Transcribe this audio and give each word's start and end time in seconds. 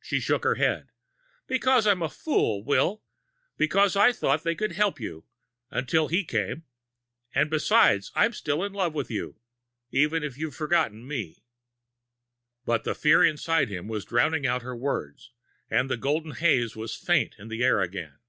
She 0.00 0.18
shook 0.18 0.44
her 0.44 0.54
head. 0.54 0.88
"Because 1.46 1.86
I'm 1.86 2.00
a 2.00 2.08
fool, 2.08 2.64
Will. 2.64 3.02
Because 3.58 3.96
I 3.96 4.10
thought 4.10 4.44
they 4.44 4.54
could 4.54 4.72
help 4.72 4.98
you 4.98 5.26
until 5.70 6.08
he 6.08 6.24
came! 6.24 6.64
And 7.34 7.50
because 7.50 8.10
I'm 8.14 8.32
still 8.32 8.64
in 8.64 8.72
love 8.72 8.94
with 8.94 9.10
you, 9.10 9.36
even 9.90 10.22
if 10.22 10.38
you'd 10.38 10.54
forgotten 10.54 11.06
me." 11.06 11.44
But 12.64 12.84
the 12.84 12.94
fear 12.94 13.22
inside 13.22 13.68
him 13.68 13.88
was 13.88 14.06
drowning 14.06 14.46
out 14.46 14.62
her 14.62 14.74
words, 14.74 15.32
and 15.68 15.90
the 15.90 15.98
golden 15.98 16.30
haze 16.36 16.74
was 16.74 16.96
faint 16.96 17.34
in 17.38 17.48
the 17.48 17.62
air 17.62 17.82
again. 17.82 18.20